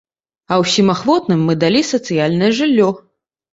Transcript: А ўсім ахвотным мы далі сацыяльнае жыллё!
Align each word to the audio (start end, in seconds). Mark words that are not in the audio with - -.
А 0.53 0.55
ўсім 0.63 0.87
ахвотным 0.93 1.45
мы 1.51 1.57
далі 1.65 1.85
сацыяльнае 1.93 2.51
жыллё! 2.63 2.91